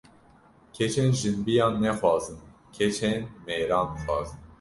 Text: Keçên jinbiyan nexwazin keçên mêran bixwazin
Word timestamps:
Keçên 0.75 1.09
jinbiyan 1.19 1.73
nexwazin 1.83 2.39
keçên 2.75 3.17
mêran 3.45 3.85
bixwazin 3.91 4.39